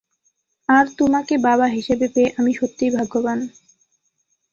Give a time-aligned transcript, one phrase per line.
[0.69, 3.39] আর তোমাকে বাবা হিসেবে পেয়ে আমি সত্যিই ভাগ্যবান।